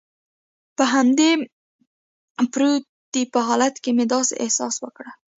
په 0.77 0.83
همدې 0.93 1.29
پروتې 2.53 3.21
په 3.33 3.39
حالت 3.47 3.75
کې 3.83 3.91
مې 3.97 4.05
داسې 4.13 4.33
احساس 4.43 4.75
وکړل. 4.79 5.11